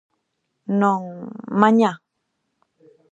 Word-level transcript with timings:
-Non... 0.79 1.03
mañá! 1.61 1.91